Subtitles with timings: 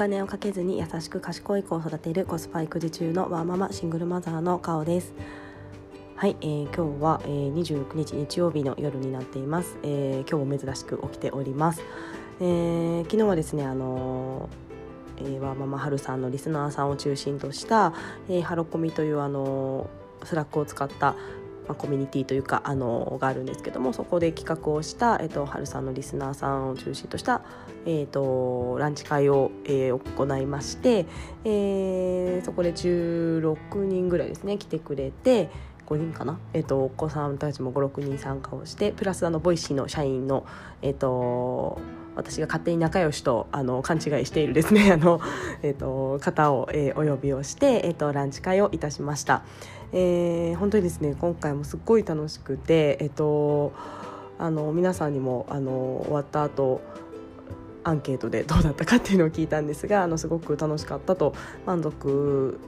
[0.00, 5.12] 金をかけずに優しく賢い子を育てるコスパ育児中のワーママシングルマザーの顔です。
[6.16, 11.82] はい、えー、今日は、えー、29日日曜日の夜になっています、えー、今日も珍しく起きております、
[12.40, 17.94] えー、昨日はですねあのー、えー、ワーママハルさんのリスナーさんを中心とした、
[18.28, 19.88] えー、ハロコミというあの
[20.24, 21.14] Slack を使った
[21.70, 27.42] まあ、コミュニティというかあのがあるんですけどもそこで企画をした、えっと、ハルさんのリスナーさんを中心とした、
[27.86, 31.06] えっと、ランチ会を、えー、行いまして、
[31.44, 35.48] えー、そこで16人ぐらいですね来てくれて。
[35.90, 40.46] 5人かな、えーと、お子さんたちも56人参加をしてプラスあの Voicy の社員の、
[40.82, 41.78] えーと
[42.16, 45.20] 私が勝手に仲良しとあの勘違いしているですね あの、
[45.62, 49.42] えーと、方を、えー、お呼びをして、えーと、ランチ会をいたしました、
[49.92, 53.72] えー、本当にですね今回もすっごい楽しくて、えーと、
[54.38, 56.80] あの皆さんにもあの終わった後
[57.82, 61.32] アンケートでどうだったかっていうのを聞いたんですがあのすごく楽しかったと
[61.64, 62.58] 満足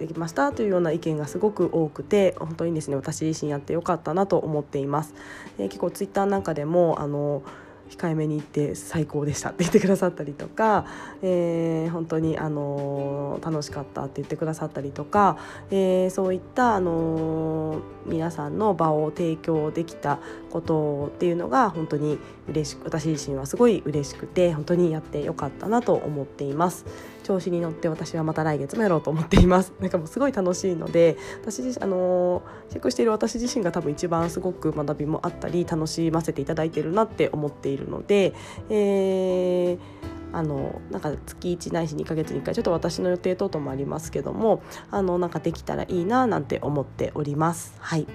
[0.00, 5.14] できましたというような意見がすごく多くて本当にですね私自身やってよかったなと思っています。
[5.58, 7.42] えー、結構ツイッターなんかでもあの
[7.90, 10.86] 控えめに言って最高でしたって言ってくださったりとか、
[11.22, 15.36] えー、本当に、あの楽しかったって言ってくださったりとか、
[15.70, 20.20] えー、そういった、あの皆さんの場を提供できた
[20.50, 26.86] ことっていうのが本当に嬉しく私自身はすごい嬉しくて本当にやってよかったなと思っています
[27.30, 38.34] 調子に乗って私はまた来月もやろうと思っています なんかもうすごい楽しいので私自身あのチェックしている私自身が多分一番すごく学びもあったり楽しませていただいてるなって思っているので、
[38.68, 47.74] えーあのなんか月1ないし2ヶ月に1回ちょっと私の予定等々もありますけどもあのなんかできたらいいななんて思っております。
[47.80, 48.06] はい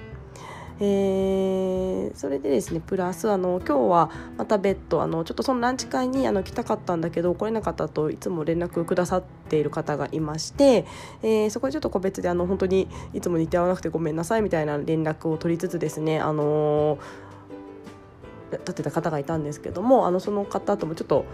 [0.78, 10.84] えー、それでですねプラスあの今日はまた別途あのちょっとそのランチ会にあの来たかったんだけど来れなかったといつも連絡くださっている方がいまして、
[11.22, 16.98] えー、そこでちょっと個別であの本当にいつも似て合わなくてごめんなさいみたいな連絡を取りつつですねあの
[18.52, 21.24] 立てた方がいたんですけどもあのその方ともちょっと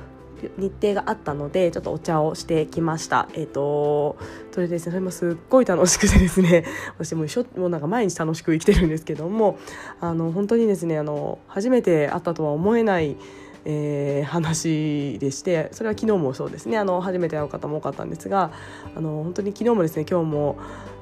[0.59, 4.17] 日程があったのでちょっとお茶をしてきましたえっ、ー、と
[4.51, 6.65] それですねそれもすっごい楽しくてですね
[6.99, 9.59] 私も一もうなんか毎日楽しく生きてるんですけども
[10.01, 13.17] あの本当にですねあの初めて会ったとは思えない
[13.65, 18.51] えー、話でしてそれは昨日もそうですねあの初めて会う方も多かったんですが
[18.97, 20.59] あの本当に昨日もですね今日も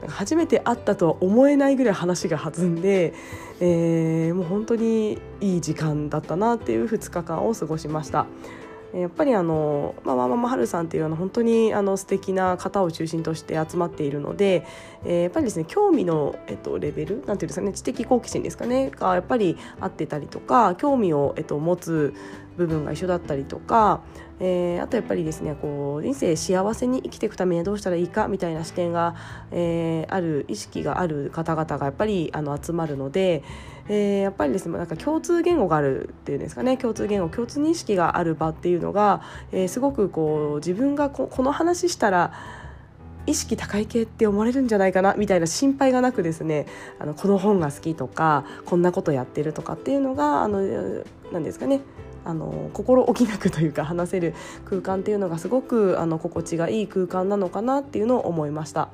[0.08, 3.14] 初めて会ったとは思えないぐらい話が弾んで、
[3.60, 8.26] えー、もう本当にいい時間だったなっていう2日間を過ごしました。
[8.92, 14.66] やっぱりあの、まあ、ママハルさんっていうのは本当にあの素敵な方を中心として集まっているので、
[15.04, 22.14] えー、やっぱりですね興味の、えっと、レベルなんていうんですかね知的好奇心ですかねがやっぱり合ってたりとか興味を、えっと、持つ
[22.56, 24.02] 部分が一緒だったりとか、
[24.40, 29.14] えー、あとやっぱりですねこう人生幸せに生きていくためにはどうしたらいいかみたいな視点が、
[29.52, 33.44] えー、ある意識がある方々がやっぱりあの集まるので、
[33.92, 39.20] えー、やっぱりですねなんか共通言語があるっていうんですかね共通言語共通認識がある場っていうのが、
[39.50, 42.32] えー、すごくこう自分がここの話したら
[43.26, 46.66] 意識高い系って思われるんじゃないかなみたいな心配がなくですね
[47.00, 50.60] あのこの本が好きとかこんなことやってるとかっていうのがあの
[51.32, 51.80] 何ですかね
[52.24, 54.34] あの心置きなくというか話せる
[54.66, 58.90] 空間っていうのがすごくあの心地がいい空間なのかなっていうのを思いました。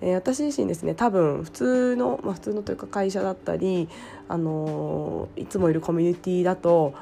[0.00, 3.88] えー、私自身ですね多分普通の、まあ、普通のというか会社だったり、
[4.28, 6.94] あのー、いつもいるコミュニティだと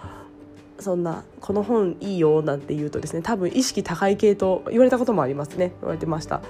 [0.78, 6.42] そんなこの本いいよなんて言うとですね多分意識高い系と言われたこともありますね言われてました。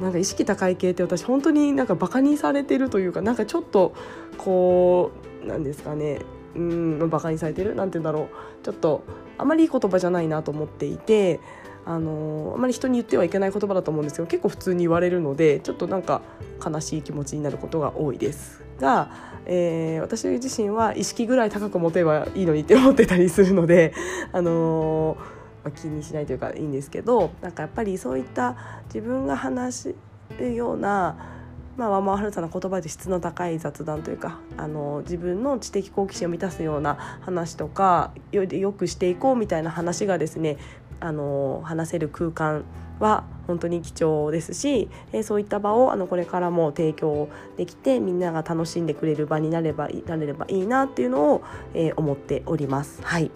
[0.00, 3.94] なんか意識高い系って私本当になんかバカにされてるというかなんかちょっと
[4.36, 5.10] こ
[5.42, 6.20] うなんですかね
[6.54, 8.28] うんバカにされてるなんて言うんだろ
[8.62, 9.02] うちょっと
[9.38, 11.40] あまりいい言葉じゃないなと思っていて
[11.88, 16.20] あのあまり人に言ってはいけない言葉だと思うんですけど結構普通に言われるのでちょっとなんか
[16.62, 19.10] 悲しい気持ちになることが多いですが、
[19.46, 23.94] えー、私自身は意識ぐらい高く持てばいいのにって思ってたりするので、
[24.32, 25.16] あの、
[25.64, 28.56] まあ、気にしないというかいいんですけどなんかやっぱりそういった
[28.92, 29.94] 自分が話
[30.38, 31.38] るような
[31.78, 40.56] まあ、ワンマンハルさんの言葉で質の高い雑談というかあの自分の知的好奇心を満たすような話とかよりよくしていこうみたいな話がですね
[41.00, 42.64] あの話せる空間
[43.00, 51.42] は本当に貴重ですし、えー、そういった場をあのこれからも提供できてみんなが楽しんでくれる場になればなれればいいなっていうのを、
[51.74, 53.00] えー、思っております。
[53.02, 53.30] はい、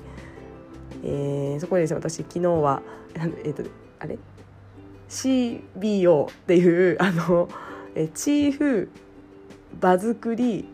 [1.04, 2.82] えー、そこですね私昨日は
[3.44, 3.62] えっ、と
[3.98, 4.18] あれ
[5.08, 7.48] ？CBO っていう あの
[7.94, 8.90] えチーフ
[9.80, 10.68] 場作り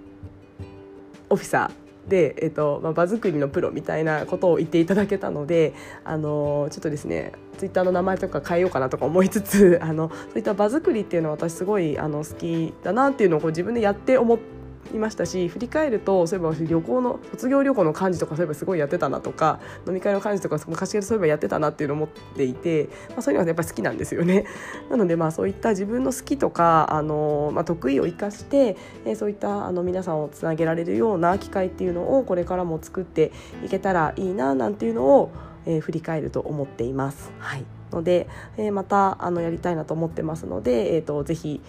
[1.31, 5.75] オフィサーで、えーとまあ、場作りのプロみたいなことを言っていただけたので、
[6.05, 14.58] あのちょっとですねツイッターの名前とか変えようかなとか思いつつあのそういった場作りっていうのは私すごいあの好きだなっていうのをこう自分でやって思って。
[14.95, 24.45] いましたし振り返るとそういえば旅行の卒業旅行の幹事とかそういえばすごいやってたなとか飲み会の幹事とか昔からそういえばやってたなっていうのを思っていて、まあ、そういうのがやっぱり好きなんですよね。
[24.91, 33.33] なのでまあそういった自分の好きとかあの、まあ、得意を生かして、えー、そういったあの皆さんをつなげられるような機会っていうのをこれからも作って
[33.65, 35.31] いけたらいいななんていうのを、
[35.67, 37.31] えー、振り返ると思っています。
[37.39, 41.61] はいので、えー、またあのやりたいなと思ってますので、えー、とぜひ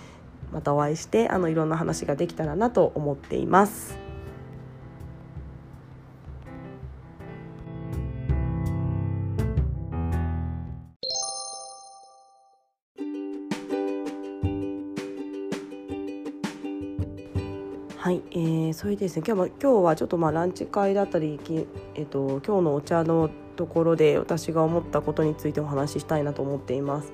[0.52, 4.10] またお会いしてあのいろんな話ができたらなと思っています。
[18.10, 21.40] はい、えー、それですね今日は今日はちょっとまあランチ会だったり、
[21.94, 27.12] えーと、今日のお茶のところで私が思ったことについてお話ししたいなと思っています。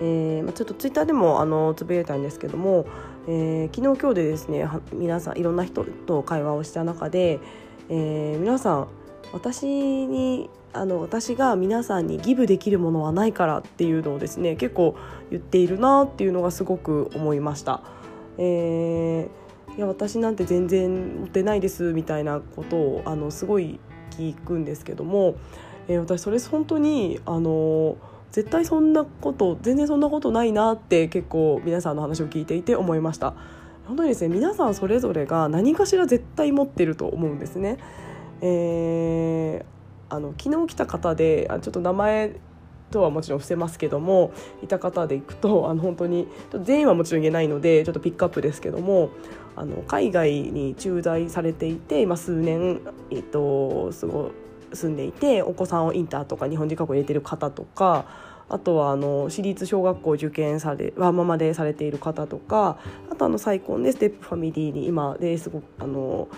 [0.00, 2.86] えー、ちょっとツイッターでもあのつぶやいたんですけども、
[3.28, 7.40] えー、昨日今日でですね皆さんいろんな人と会話をした中で、
[7.88, 8.88] えー、皆さん
[9.32, 14.96] 私にあの私が皆さんにギブできるものはないからっていうのをですね結構
[15.30, 17.82] 言っているなっていうのがすごく思いました。
[18.38, 23.78] えー、いや私なんて全然持ってないですみたいなことをあのすごい
[24.10, 25.34] 聞くんですけども、
[25.88, 27.96] えー、私それ本当にあの
[28.32, 33.34] 絶対そんなこと全然そんなことないなって結構皆さんの話を聞いていて思いました。
[33.86, 37.78] 本当にですね皆さんそれぞれが何かしら絶対持ってると思うんですね、
[38.40, 42.36] えー、あの昨日来た方であちょっと名前
[42.90, 44.32] とはもちろん伏せますけども
[44.62, 46.28] いた方でいくと あの本当に
[46.62, 49.10] 全員はもちろん言えないのでちょっとピックアップですけども
[49.56, 52.80] あの海外に駐在されていて今数年、
[53.10, 54.30] えっと、すご
[54.74, 58.04] 住んでいてお子さんをインターとか日本人学校入れてる方とか
[58.48, 62.78] あとはあの私立小学校受験されワーママでされている方とか
[63.10, 66.28] あとあの再婚でステップファミリーに今ですごくあの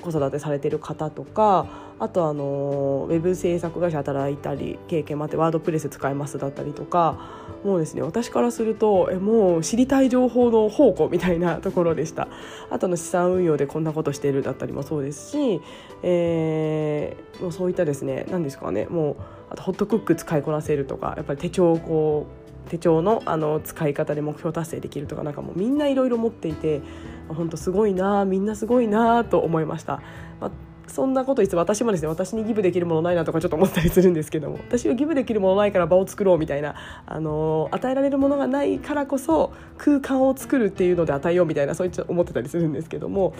[0.00, 1.66] 子育てされてる方とか
[1.98, 7.18] あとあのウェブ制作会社働いたり経験もあってワードプレス使いますだったりとか
[7.64, 12.28] もうですね私からするとえもう知りたい情報の宝庫みたいなところでした
[12.70, 15.60] あとの資産運用でこんなことしてるだったりもそうですし、
[16.02, 19.16] えー、もうそういったですね何ですかねもう
[19.50, 22.26] あとホットクック使いこなせるとかやっぱり手帳をこ
[22.66, 26.80] う手帳のあの使い方で目標達成できるとかなんかもうみんないろいろ持っていて
[27.28, 30.02] 本当すごいなみんなすごいなと思いました。
[30.40, 30.50] まあ
[30.86, 36.74] そんなこといつ私もですね私にギブできるものないなとかちょっと思ったりするんですけども私はギブできるものないから場を作ろうみたいな
[37.06, 43.34] あの与えられるものがないからこそ空間を作るっていうので与えようみたいなそういった思ってたりするんですけども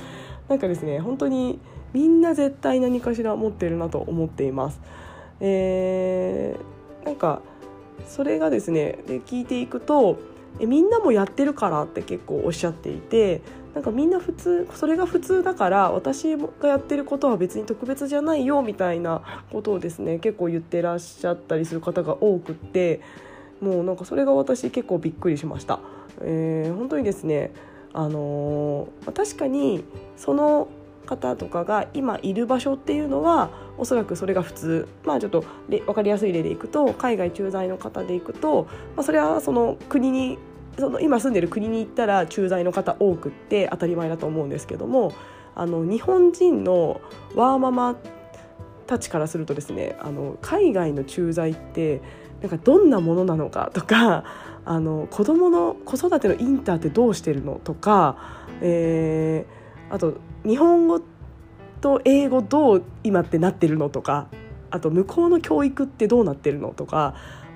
[0.48, 1.58] なんかですね本当に
[1.92, 4.80] みんな絶対何かしら持ってるなと思っています。
[5.40, 7.40] えー、なんか
[8.06, 10.18] それがですねで聞いていくと
[10.60, 13.42] えみんなもやってるからって結構おっしゃっていて
[13.74, 23.00] なんかみんな普通それが普通だから私がやってることは別に特別じゃないよみたいなことをですね結構言ってらっしゃったりする方が多くって
[23.60, 25.80] もうなんかそれが私結構びっくりしました。
[26.20, 27.52] えー、本当にですね
[27.92, 29.84] あのー、確かに
[30.16, 30.68] その
[31.06, 40.38] 方とかが今いる場所っていうのはおそらくそれが普通まあちょっと分かりやすい例でいくと海外駐在の方でいくと、まあ、それはその国に
[40.78, 45.12] その今住んでる国に行ったら駐在の方多くって当たり前だと思うんですけども
[45.54, 47.00] あの日本人の
[47.34, 47.96] ワーママ
[48.86, 52.02] たちからするとですねあの海外の駐在って
[52.40, 54.24] なんかどんなものなのかとか
[54.66, 58.16] あの子供の子育てのインターってどうしてるのとか、
[58.62, 60.14] えー、あと
[60.44, 61.00] 日本語
[61.80, 64.28] と英語どう今ってなってるのとか
[64.70, 67.14] あと向こうの教育ってどうなってるのとか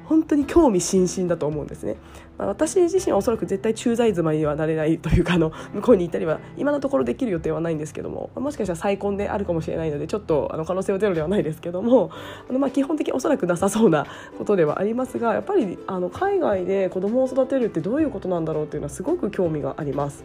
[0.08, 1.96] 本当に興味津々だと思うんですね。
[2.38, 12.10] まあ、私自身はおそらく絶対駐在妻にはなれないというかあの向こうに行ったりは今のところできる予定はないんですけどもまもしかしたら再婚であるかもしれないのでちょっとあの可能性はゼロではないですけども
[12.48, 14.06] あのまあ基本的におそらくなさそうな
[14.38, 20.24] ことではありますがやっぱりあの海外で子供を育てるってどういうことなんだろうっていうのはすごく興味があります。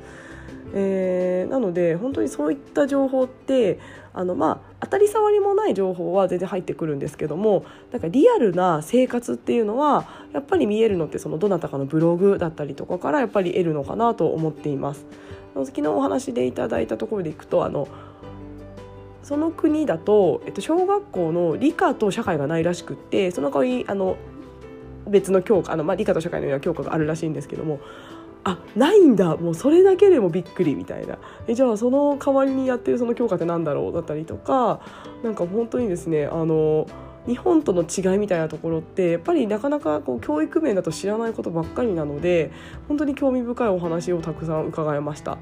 [0.75, 3.79] えー、なので本当にそういった情報って
[4.13, 15.05] あの、まあ、当たり障りもない情報は全然入ってくるんですけどもなんかリアルな生活っていうのはやっぱり見えるのってそのどなたかのブログだったりとかからやっぱり得るのかなと思っています。
[15.53, 17.87] 昨日お話でいただいたところでいくとあの
[19.21, 24.17] その国だと、えっと、小学校の理科と社会がないらしくってその代わりあの
[25.07, 27.79] 別の教科あの、まあ、理科と社会のような教科があるらしいんですけども
[28.45, 29.37] あないんだ。
[29.37, 31.17] もうそれだけでもびっくりみたいな。
[31.47, 34.81] えじゃあその代わりにやってるその教科って何だろうだったりとか
[35.23, 36.87] なんか本当にですねあの
[37.25, 42.51] 日本との違いみたいなところってやっぱりなかなかこう教育面だと知らないことばっかりなので
[42.89, 45.37] 本当に興味深いお話をたくさん伺いました。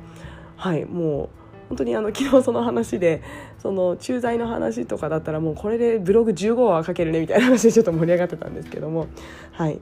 [0.55, 3.24] はいもう本当にあの昨日その話で
[3.58, 9.08] その駐在の話とかだったらもうこれでブログ15話書けるねみたいな話でちょっと盛り上がってたんですけども。
[9.53, 9.79] はい。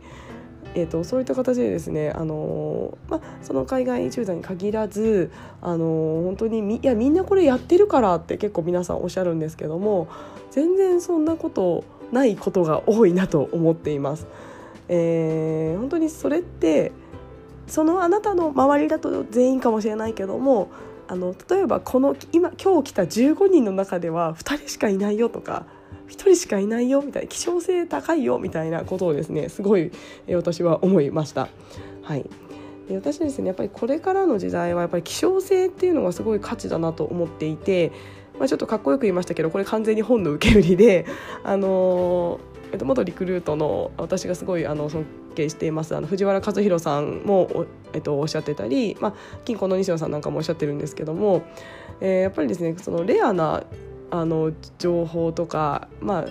[0.75, 10.07] えーと、そういった形でですね、あのー、まあ、その海外駐在に限らず、あのー、本当にみいやみんなこれやってるからって結構皆さんおっしゃるんですけども
[10.51, 14.27] 全然そんなことないことが多いなと思っています。
[14.87, 16.91] えー、本当にそれって
[17.67, 20.69] そのあなたの周りだと全員かもしれないけども
[21.07, 25.65] あの例えばこの今今日来た15人の中では2人しかいないよとか
[26.09, 29.91] 1人しかいないよみたいな希少性高いよみたいなことをですねすごい
[30.29, 31.47] 私は思いました。
[32.03, 32.29] はい
[32.95, 37.91] 私ですねやっぱりこれからの時代はやっぱり希少性っていうのがすごい価値だなと思っていて、
[38.39, 41.05] まあ、ちょっとかっこよく言いましたけどこれ完全に本の受け売りで、
[41.43, 42.39] あの
[42.71, 49.13] えっと、元リクルートの私がすごいあの尊敬していますあの藤原和弘さんもえっと、おっしゃってたり、まあ、
[49.45, 51.41] 金庫の西野さんなんかもおっしゃってるんですけども、
[52.01, 53.63] えー、やっぱりですねそのレアな
[54.11, 56.25] あの情報とか、まあ、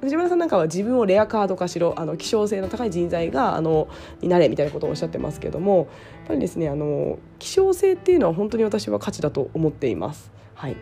[0.00, 3.88] 藤原さんなんかは自分をレアカード化しろあの希少性の高い人材があの
[4.20, 5.86] になれみたいなことをおっしゃってますけどもやっ
[6.28, 10.30] ぱりですねあの希少性っていうのは本当に私は価値だと思っています。
[10.54, 10.76] はい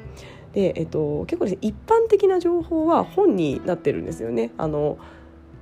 [0.53, 4.53] でえっと、結構ですね一般的な情報は本になってるんですよね。
[4.57, 4.99] あの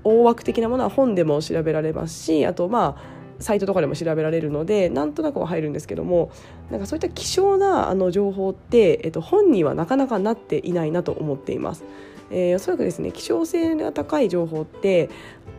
[0.04, 6.30] 大枠的なものは本でも調べられますしあとまあサイトとかでも調べられるのでなんとなくは入るんですけども
[6.70, 11.84] なんかそういった希少なあの情報って、えっと、本にはなかなかなっていないなと思っています。
[12.30, 15.10] えー、おそらくですね希少性が高い情報って、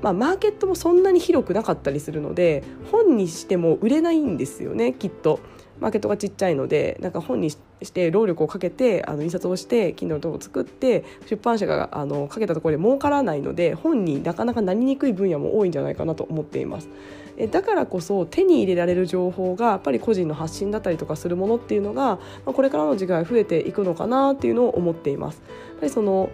[0.01, 5.39] まあ、マーケットもそんなに広くなかったりするので本にしても売れないんですよねきっと。
[5.79, 7.57] マーケットがちっちゃいのでなんか本にし
[7.91, 16.89] て労力をかけてあの印刷をして Kindle 等を作って出版社があのかけたところで儲からないので本になかなかなりにくい分野も多いんじゃないかなと思っています。
[17.37, 25.41] えだからこそ手に入れられる情報がやっぱり個人の発信だったりとかするものっていうのがまこれからの時代増えていくのかなっていうのを思っています。
[25.69, 26.29] やっぱりその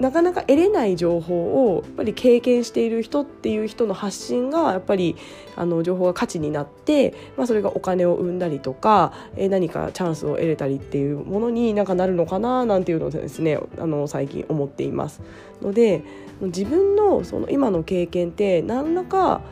[0.00, 5.14] なかなか得れない情報をやっぱり経験している人っていう人の発信がやっぱり
[5.56, 15.20] あの情報が価値になって、まあ、それがお金を生んだりとか、え何かチャンスを得れたりっていうものになんかなるのかななんていうのをですねあの最近思っています
[15.60, 16.02] ので
[16.40, 19.42] 自分のその今の経験って何らか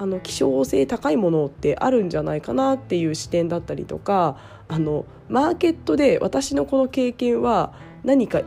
[0.00, 8.40] あの希少性高いものってあるんじゃないかなっていう視点だったりとかあのマーケットで私のこの経験は何か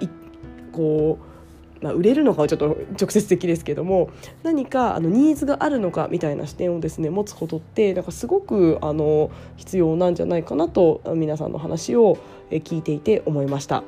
[0.71, 1.33] こう
[1.83, 4.09] まあ、売れるのかはちょっと直接的ですけども
[4.41, 12.17] 何かあのニーズがあるのかみたいな視点をですね持つことってなんかすごくあの必要なんじゃないかなと皆さんの話を
[12.49, 13.83] 聞いていて思いました。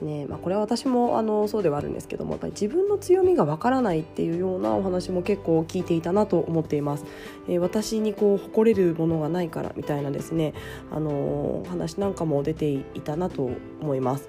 [0.00, 7.04] すね、まあ、これは私もあのそうではあるんですけどもやっぱり自分の強みがわからないっていうようなお話も結構聞いていたなと思っています。
[7.48, 10.54] えー、私にこう誇れるものがないからみたいなですね、
[10.90, 14.28] あのー、話なんかも出ていたなと思います。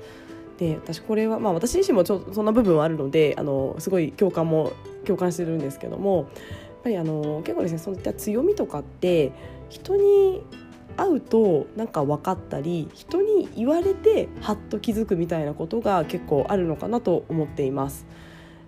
[0.57, 4.73] で私これは、まあ、私自身もちょそんな部分はあるのであのすごい共感も
[5.05, 6.27] 共感してるんですけどもやっ
[6.83, 9.31] ぱりあの結構ですねそういった強みとかって
[9.69, 10.43] 人に
[10.97, 18.05] 会うとなんか分かったり人に言われてハッと気づくみたいなことが結構あるのかなと思っています。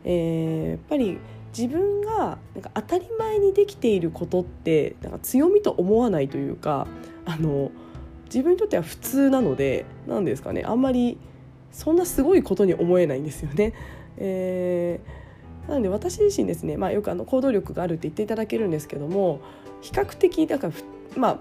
[0.06, 1.18] えー、やっぱり
[1.58, 6.88] 自分がなんか当たり前にできていることってなんか強みと思わないというか
[7.26, 7.72] あの
[8.26, 11.20] 自分にとっては普通なので何ですかねあんまり
[11.72, 13.74] そんなすごいことに思えないんですよね。
[14.18, 19.42] えー、なので私自身ですね、まあ、よくあの行動力があるって言っていただけるんですけども
[19.82, 20.74] 比較的だから
[21.16, 21.40] まあ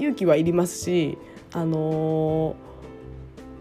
[0.00, 1.18] 勇気はいりますし
[1.52, 2.56] あの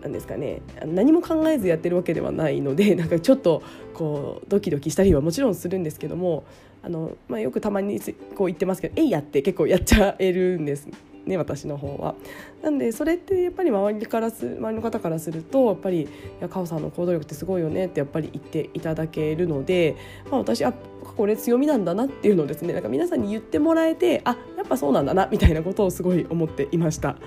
[0.02, 3.62] なんですかね何も考えずやってるわけではないので なんかちょっと
[3.94, 6.44] こうドキドキしたりはもちろんするんですけども
[6.82, 8.00] あの、まあ、よくたまに
[8.36, 10.88] こう言ってますけど「えいや」って結構やっちゃえるんです。
[11.26, 12.16] ね私の方は。
[12.62, 16.08] なんでそれってやっぱり周りからす周りの方からするとやっぱり「い
[16.42, 19.96] やカオさんの行動力ってすごいよね」ってやっぱり言っていただけるので、
[20.30, 20.74] まあ、私あ
[21.16, 27.18] これ強みなんだなっていうのをですねなんか皆さんに言ってもらえてあやっぱそうなんだなみたいなことをすごい思っていました。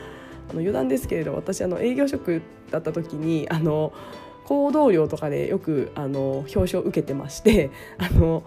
[0.51, 3.93] あの余談ですけれど私あの営業職だった時にあの
[4.45, 8.43] 行動量とかでよくあの表彰を受けてましてあの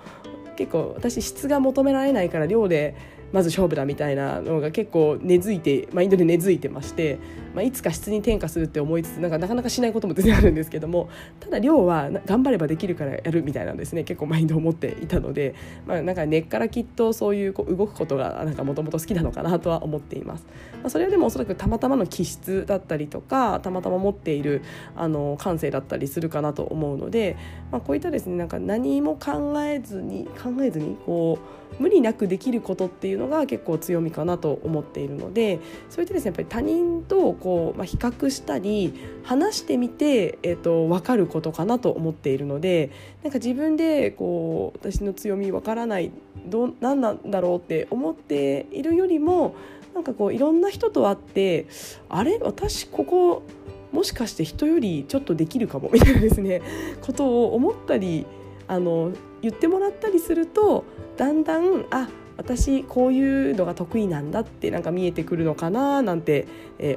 [0.55, 2.95] 結構私質が求められないから量で
[3.35, 7.19] まず勝負だみたいなのが結構根付いてマインドで根付いてまして、
[7.53, 11.09] まあ、いつか質に転化するって思いつつなんかなかなかしないことも全然あるんですけども
[11.41, 15.53] ただ量は頑張ればできるからやるみたいなんですね結構マインドを持っていたので、
[15.85, 20.45] まあ、なんか根っからきっとそういうこう動くことがもともと好きなのかなとは思っています。
[20.81, 24.61] まあ、それはでもおそらくたまたまの気質だったりとかたまたま持っている
[24.95, 27.35] あの感性だったりするかなと思うので、
[27.71, 42.91] まあ、こういったですねなんか何も考えずに考えずにこう無理なくできることっていうのが結構強みかなと思っているのでそういったですねやっぱり他人とこう、まあ、比較したり話してみて、えーと、分かることかなと思っているので
[43.23, 46.11] なんか自分でこう私の強み分からない
[46.47, 49.55] ど何なんだろうって思っているよりも
[49.93, 51.67] なんかこういろんな人と会って
[52.09, 52.37] あれ？
[52.39, 53.43] 私ここ
[53.91, 55.89] もしかして人よりちょっとできるかも？
[55.91, 56.61] みたいなですね
[57.01, 58.25] ことを思ったり
[58.67, 60.83] あの言ってもらったりすると
[61.15, 66.47] だんだんあ私こういうのが得意なんだってなんか見えてくるのかななんて、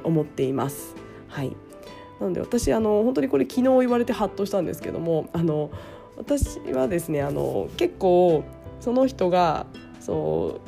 [0.03, 0.95] 思っています。
[1.27, 1.55] はい
[2.19, 5.71] なので私あの本当にこれ昨日言われてハッとしたんですけどもあの
[6.17, 8.43] 私はですねあの結構
[8.81, 9.65] その人が
[9.99, 10.59] そ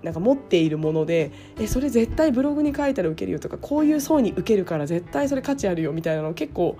[0.00, 1.30] うなんか持っているもので
[1.60, 6.76] えそれ絶対ブログに書いたら受けるよとかこういう層に受けるから絶対それ価値あるよみたいなの結構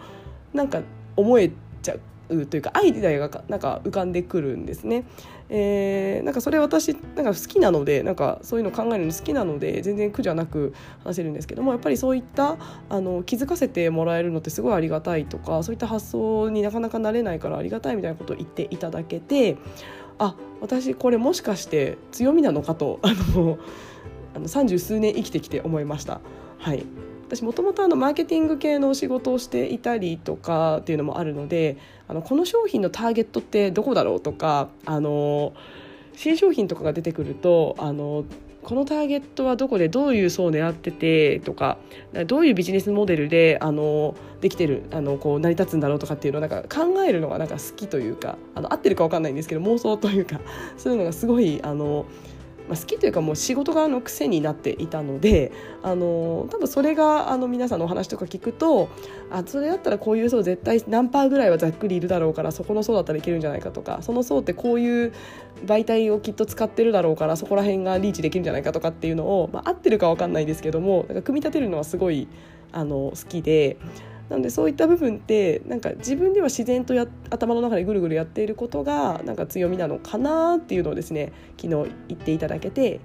[0.53, 0.81] なんか
[1.17, 1.51] 思え
[1.83, 5.05] ちゃううというかアイディアがなんか浮かんでくるんですね。
[5.49, 10.73] えー、なんかそれ私なんか好きなのでなんかそういうの考えるの好きなので全然苦じゃなく
[11.05, 12.57] 話せるんですけどもやっぱりそういった
[12.89, 19.59] あの気づかせてもらえるのってすごいありがたいとかそういった発想になかなかなれないからありがたいみたいなことを言っていただけて
[20.19, 23.59] あ私これもしかして強みなのかとあの
[24.35, 26.21] あの三十数年生きてきて思いました。
[26.59, 26.87] はい
[27.33, 35.55] 私もともとマーケティング系のお仕事をしていたりとかっていうのもあるのであのこの商品のターゲットってどこだろうとかあの
[36.15, 38.27] 新商品とかが出てくるとあの
[38.63, 41.79] このターゲットはどこでどういう層を狙っててとか
[42.27, 50.39] どういうビジネスモデルであのできてるあのこう成り立つんだろうとかっていうのをなんか考えるのがなんか好きというかあの合ってるか分かんないんですけど妄想というか
[50.77, 52.05] そういうのがすごいあの
[52.69, 58.89] まあ、好きというかもう仕事側の癖になっていたのであの多分それがあの皆さんのお話とか聞くと
[59.31, 65.13] あそれだったらこういう層絶対何パーぐらいはざっくりいるだろうからそこの層だったらいけるんじゃないかとかその層ってこういう
[65.65, 72.29] 媒体をきっと使ってるだろうからそこら辺がリーチできるんじゃないかとかっていうのを、まあ、合ってるか分かんないですけどもか組み立てるのはすごい
[72.73, 73.77] あの好きで。
[74.29, 83.01] なのでそういった部分ってなんか自分では自然とや頭の中でぐるぐるやっていることがなんか強みなのかなっていうのをですね昨日言っていただけて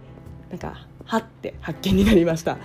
[0.49, 2.58] なんかはって発見になりました。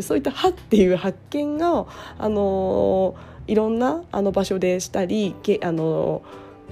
[0.00, 3.16] そういった「は」っていう発見が、あの
[3.48, 6.22] いろんなあの場所でしたり、あの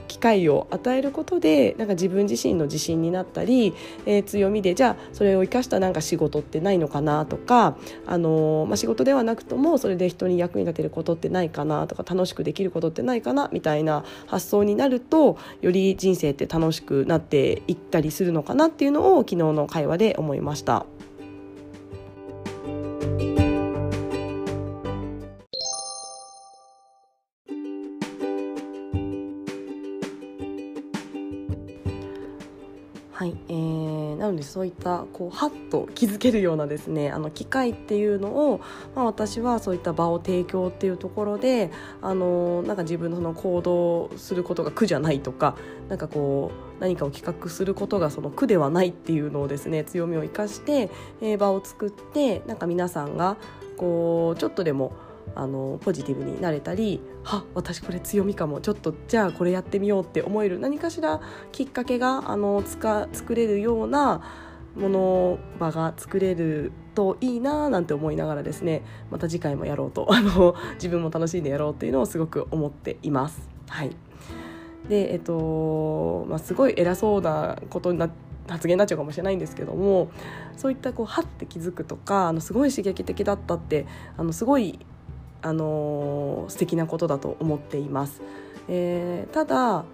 [0.07, 3.75] 機会を与えることでなんか自分自身の自信になったり、
[4.07, 20.87] えー、強みでじゃあそれを生かしたなんか仕事ってないのかなとか、あのー、まあ、仕事ではなくともそれで人に役に立てることってないかなとか楽しくできることってないかなみたいな発想になるとより人生って楽しくなっていったりするのかなっていうのを昨日の会話で思いました。
[34.37, 38.61] でそういったこうハッと気づけるようなですねあの機会っていうのを、
[38.94, 41.70] まあ、私はそういった場を提供っていうところで
[42.03, 45.57] あのなんか自分のその行動することが苦じゃないとか
[45.88, 53.37] なんかこう何かを企画することがその苦ではないっていうのをですね強みを生かして、えー、場を作ってなんか皆さんが
[53.77, 54.92] こうちょっとでも
[55.35, 61.21] あのポジティブになれたりは私これ強みかもちょっとじゃあこれやってみようって思える何かしら
[61.53, 64.23] きっかけがあのつか作れるような
[64.77, 73.49] もの場が作れるといいななんて思いながらですねまた次回もやろうと あの自分も楽しんでやろうっていうのをすごく思っています。
[73.69, 73.97] はい
[74.89, 78.09] でえっとまあ、すごい偉そうなことにな
[78.49, 80.11] 発言になっちゃうかもしれないんですけども
[80.57, 83.87] そういったこうはって気づくとかあのすごい刺激的だったって
[84.17, 84.79] あのすごい
[85.42, 88.22] あの素敵なことだと思っています。
[88.68, 89.85] えー、ただ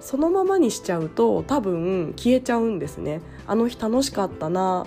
[0.00, 3.20] そのままにしちゃうと多分消えちゃうんですね。
[3.46, 4.86] あの日楽しかったな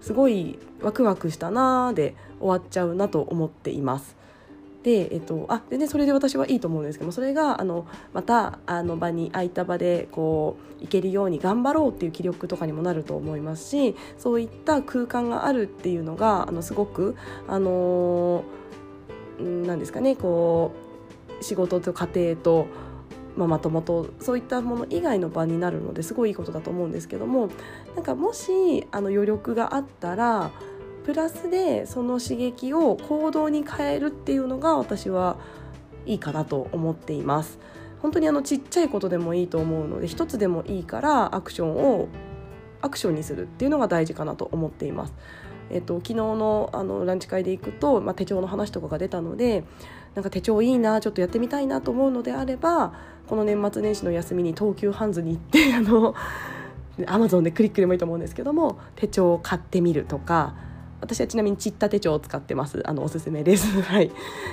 [0.00, 4.16] すごいワクワクしたなで終わっちゃうなと思っています。
[4.82, 17.16] で、えっと、あ全然それで私はいいと思うんですけどそれがあのまたあの場に空いた場でこう行けるように頑張ろうっていう気力とかにもなると思いますしそういった空間があるっていうのがあのすごく
[17.48, 18.42] あのー
[19.38, 20.72] なんですかねこ
[21.40, 22.66] う仕事と家庭と
[23.36, 27.50] まあ、まともとそういったもの以外の場になるのですごいいいことだと思うんですけども
[27.94, 30.50] なんかもしあの余力があったら
[31.04, 35.38] プラスでその刺激を行動に変えるっていうのが私は
[36.04, 37.58] いいかなと思っています。
[38.02, 42.08] 本当にあのちっちゃいことでもいいと思うので一つでもいいからアクションを
[42.80, 45.14] アクションにするっていうのが大事かなと思っています。
[45.70, 49.64] えっと、昨日のあのランチ会で行くと、まあ、手帳の話とかが出たので
[50.14, 52.92] なんか手帳いいなちょっとやってみたいなと思うのであれば
[53.26, 56.14] この年末年始の休みに東急ハンズに行ってあの
[57.06, 60.54] アマゾンでクリックでもいいと思うんですけども手帳を買ってみるとか
[61.00, 62.82] 私はちなみにちった手帳を使ってます。
[62.86, 63.80] あのおすすめです。
[63.82, 64.10] はい。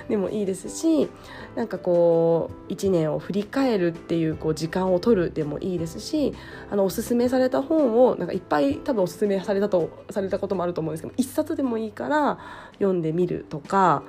[0.09, 1.09] でもいいですし
[1.55, 6.33] なんかこう1年を振り返るっていうこう時間を取るでもいいですし
[6.69, 12.37] あのおすすめされた本をなんかいっぱい多分おすすめされたとされたこともあると思うんですけど1冊でもいいから
[12.73, 14.03] 読んでみるとか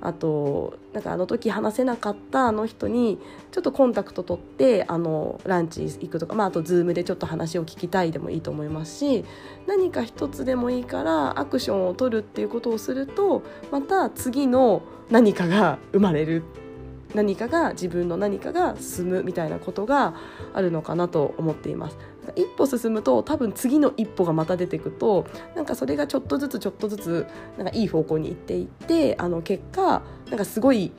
[0.00, 3.18] あとなんかあの時話せなかったあの人に
[3.50, 9.24] ちょっとコンタクト取ってあのランチ行くとか、まあ、あと Zoom でちょっと話を聞きたいでもいいと思いますし
[9.66, 16.44] 何か一つでもいいからアクションを取るっていうことをするとまた次の何かが生まれる
[17.14, 20.14] 何かが自分の何かが進むみたいなことが
[20.54, 21.98] あるのかなと思っています。
[22.36, 30.92] 一歩進むと多分次の一歩がまた出てくとなんかそれがちょっとずつちょっとずつなんかいい方向に行っていってあの結果なんかすごい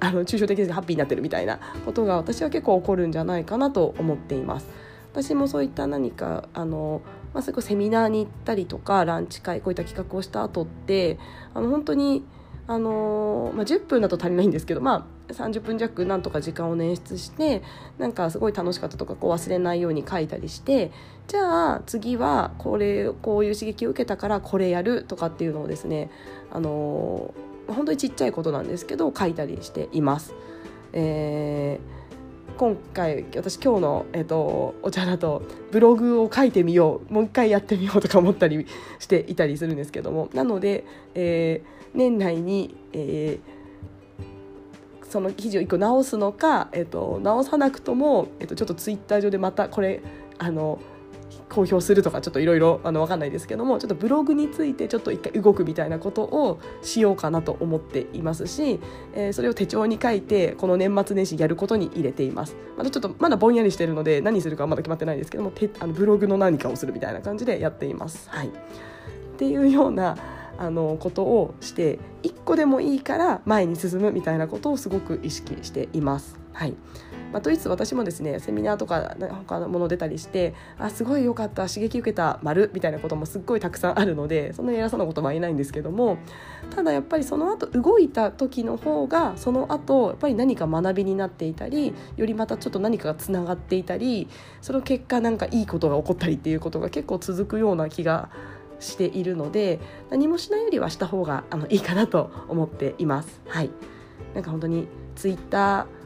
[0.00, 4.68] あの抽象的にハッピーになってるみたいなことが私は結構起こるんじゃないかなと思っています。
[5.12, 7.02] 私もそういった何かあの、
[7.34, 11.18] まあ、それこそセミナーに行ったりとかランチ会こういった企画をした後って
[11.54, 12.24] あの本当に
[12.68, 17.62] あのまあ、10分だと足りないんですけど、まあ、30分弱なんとか時間を捻出して
[17.98, 20.90] なんかすごい楽しかったとかこう忘れないように書いたりして
[21.26, 26.10] じゃあ次はこれこういう刺激を受けたからこれやるとかっていうのをですね、
[26.50, 27.34] あの
[27.66, 30.34] 本当にちっちゃいことなんですけど書いたりしています。
[30.92, 31.98] えー
[32.58, 38.66] 今回私今日の、えーと、お茶だとブログを書いてみようもう一回やってみようとか思ったり
[38.98, 43.57] していたりするんですけどもなので、えー、年内に、えー、
[45.08, 50.02] その記事を1個直すのか、えーと、直さなくとも、えーと、ちょっとツイッター上でまたこれ
[50.38, 50.78] あの
[51.48, 58.80] 公表するとかちょっといろいろ分かんないですけどもちょっとブログについてちょっと一回動くみたいなことをしようかなと思っていますし、
[59.14, 68.28] えー、それを手帳に書いてこの年末年始やることに入れていますまだちょっとまだぼんやりしてるので何するかはまだ決まってないですけどもあのブログの何かをするみたいな感じでやっています。
[68.30, 68.50] はい、っ
[69.38, 70.16] ていうような
[70.58, 76.38] あのことをして一個でもいいから前に進むみたいなことをすごく意識しています。
[76.52, 76.74] はい
[77.32, 79.16] まあ、といつ私もですねセミナーとか
[79.46, 86.18] 他のもの出たりしてあすごい良かった刺激受けた丸みたいなこともすっごいたくさんあるのでそんなに偉そうなことは言えないんですけども
[86.74, 94.26] ただやっぱりその後動いた時の方がその後やっぱり何か学びになっていたりよりまたちょっと何かがつながっていたり
[94.60, 98.30] その結果なんかいいことが起こったりっていうことが結構続くような気が
[98.80, 103.40] しているので何もしないよりはした方があのいいかなと思っています。
[103.46, 103.70] はい
[104.34, 104.86] なんか本当に
[105.16, 105.98] ツイッター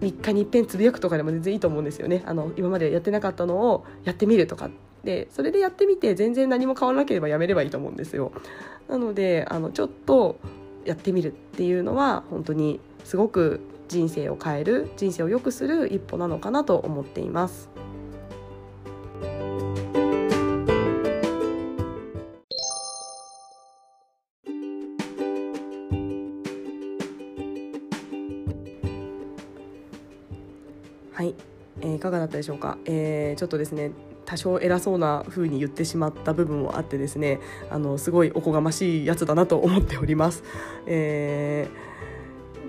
[0.00, 4.70] 3日にいっぺんつぶやくとかでも全然いいと思うんですよねあの今までやってなかったのをやってみるとか
[5.04, 8.32] でそれでやってみて全然何も変わらなければやめればいいと思うんですよ
[8.88, 10.38] なのであのちょっと
[10.84, 17.68] やってみるっていうのは本当にすごく人生を変える人生を良くする一歩なのかなと思っています。
[32.26, 33.92] ったでしょうか、えー、ちょっとですね
[34.24, 40.42] 多少偉そうな風に言ってしまった部分もあってですねあのすごいおこがましいやつだなと思っております。
[40.86, 41.96] えー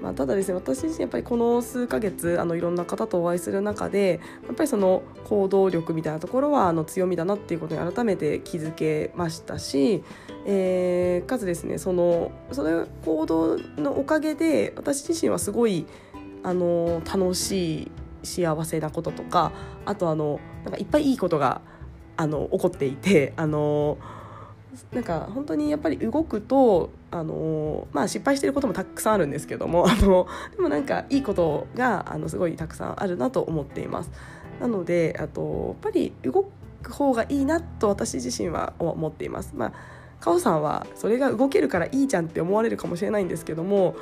[0.01, 10.03] まあ、ただですね私自身やっぱりこの数ヶ月あのいろんな方とお会いする中でやっぱりその行動力みたいなところはあの強みだなっていうことに改めて気づけましたし、
[10.45, 15.85] えー、かつですねそのその行動のおかげで私自身はすごい
[16.43, 17.91] あの楽しい
[18.23, 19.51] 幸せなこととか
[19.85, 21.61] あとあのなんかいっぱいいいことが
[22.17, 23.97] あの起こっていてあの
[24.91, 34.11] なんか本当にやっぱり動くとあの、まあ、失敗してることもたくさんあるんですけども あのでもなんかいいことがあのすごいたくさんあるなと思っています。
[34.59, 36.49] なのであとやっぱり動
[36.81, 39.53] く方がいいなと私自身は思っています。
[39.55, 39.73] まあ
[40.19, 43.95] カオさんはそれが動けるからいいじゃんって思われるかもしれないんですけども、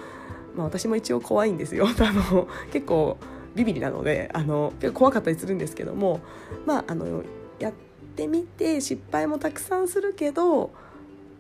[0.56, 3.18] まあ、私も一応怖いんですよ あの結構
[3.56, 6.20] ビビりなのであの結構怖かったりするんですけども
[6.66, 7.24] まああの
[7.60, 7.74] やっ
[8.16, 10.72] てみて失敗もたくさんするけど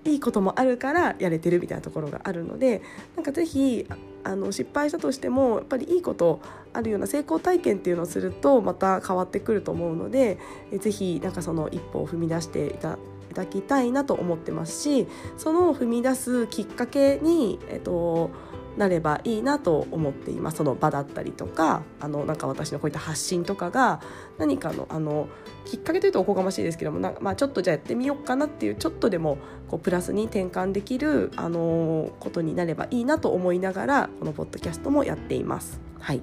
[0.05, 2.81] いいこともあるからやれてるみたいなところがあるので
[3.15, 3.87] なんか是非
[4.23, 6.41] あの失敗したとしてもやっぱりいいこと
[6.73, 10.37] あるような成功体験っていうのをするとまた変わってくると思うので
[10.79, 12.97] 是非なんかその一歩を踏み出していた
[13.33, 18.31] だきたいなと思ってますしその踏み出すきっかけに、えっと、
[18.77, 24.01] なればいいなと思っていますその場だったりとかあのなんか私のこういった発信とかが
[24.37, 25.29] 何かのあの
[25.65, 35.79] きっかけというとおこがましいですけどもな、まあ、ちょっとじゃあやってみようかなっていうちょっとでもこうプラスに転換できる、あのことになればいいなと思いながらこのポッドキャストもやっています。
[35.99, 36.21] はい、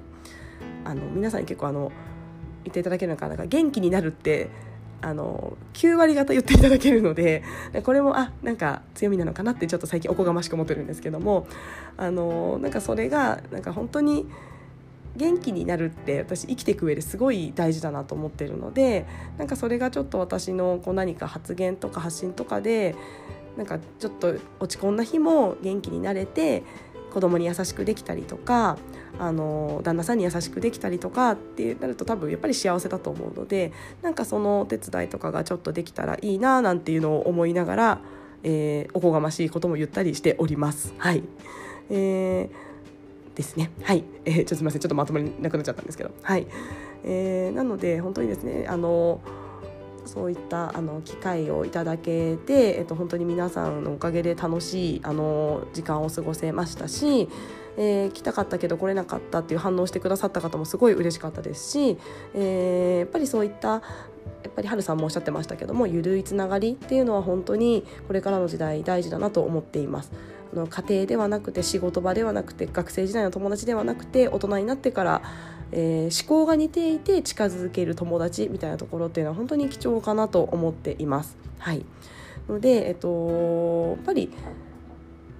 [0.85, 1.91] あの皆さんに結構あの
[2.63, 4.49] 言っていただけるのかなんか元気になるって
[5.03, 7.43] あの9割方言っていただけるので
[7.83, 11.45] これもあなんか強みなのかなってちょっと最近おこがましく思ってるんですけども
[11.97, 14.25] あのなんかそれがなんか本当に
[15.15, 19.05] 元気になるって私生きていく上ですごい大事だなと思ってるので
[19.37, 22.95] なんかそれがちょっと私のこう何か発言とか発信とかで
[23.57, 26.63] なんかちょっと落ち込んだ日も元気になれて
[27.13, 28.77] 子供に優しくできたりとか
[29.19, 33.71] あの旦那さんに優しくできたりとかってなると多分やっぱり幸せだと思うので
[34.01, 38.01] なんかそのお手伝いとかがちょっとできたらいいななんていうのを思いながら、
[38.43, 40.93] えー、おこがましいことも言ったりしております。
[40.97, 41.23] はい
[41.89, 43.71] えー、ですね。
[43.83, 44.03] はい。
[44.25, 44.81] えー、ちょっとすみません。
[44.81, 46.11] ちょっとまとまりなくなっちゃったんですけど。
[46.21, 46.47] はい。
[47.03, 49.21] えー、なので、本当にですね、あの、
[50.05, 57.29] そういったあの機会をいただけて、えっと、本当に皆さんのおかげで楽しいあの時間を過ごせましたし、
[57.77, 61.97] えー、来たかったけど来れなかったっていう反応してくださった方もすごい嬉しかったですし、
[62.35, 63.81] えー、やっぱりそういった
[64.43, 70.11] やっぱり春さんもおっしゃってましたけどもゆるいつながりっていうのは本当にこれからの時代大事だなと思っています。
[70.53, 75.21] あの家庭ではなくて仕事場ではなくて学生時代の友達ではなくて大人になってから
[75.75, 81.37] えー、思考が似ていて近づける友達みたいなところっていうのは本当に貴重かなと思っています。
[81.59, 81.85] はい
[82.47, 84.29] ので、えっと、やっぱり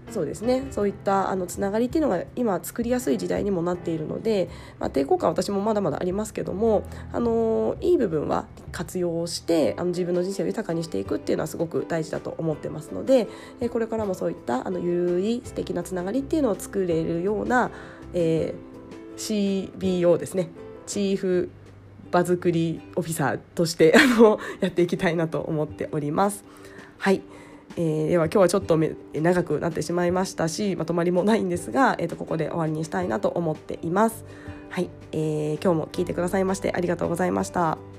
[0.10, 4.48] そうですねそういったあのつながりっていうのが今作りやすい時代にもなっているので、
[4.80, 13.28] まあ、抵抗感私もまだまだありますけどもあのいい部分は活用してあの自分の人生を豊かにしていくっていうのはすごく大事だと思ってますので
[13.72, 17.72] これからもそういったあのゆるい素敵なつながりっていうのを作れるような、
[18.13, 18.73] えー、
[19.17, 20.49] CBO ですね
[20.86, 21.49] チーフ
[22.12, 26.45] 場作りオフィサーとして あのやっていきたいなと思っております。
[26.97, 27.21] はい
[27.76, 28.80] えー、では今日はちょっと
[29.13, 34.26] 長くなってしまいましたしまとまりもないんですが、えー、とここで終わりにしたいなと思っています。
[34.69, 37.93] はい、えー、今日も聞いてくださいましてありがとうございました。